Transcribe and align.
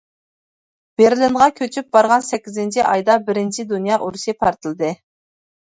بېرلىنغا 1.01 1.49
كۆچۈپ 1.59 1.91
بارغان 1.97 2.25
سەككىزىنچى 2.31 2.83
ئايدا 2.93 3.19
بىرىنچى 3.29 3.69
دۇنيا 3.77 4.05
ئۇرۇشى 4.07 4.41
پارتلىدى. 4.43 4.93